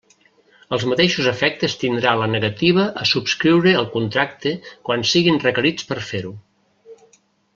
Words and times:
Els 0.77 0.85
mateixos 0.91 1.27
efectes 1.31 1.75
tindrà 1.83 2.13
la 2.21 2.29
negativa 2.37 2.87
a 3.03 3.07
subscriure 3.11 3.75
el 3.83 3.87
contracte 3.99 4.53
quan 4.89 5.07
siguin 5.13 5.39
requerits 5.45 5.87
per 5.93 5.99
fer-ho. 6.11 6.33